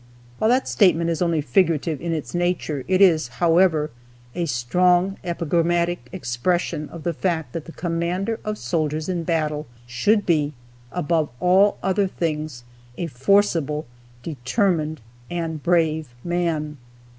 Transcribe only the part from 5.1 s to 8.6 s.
epigrammatic expression of the fact that the commander of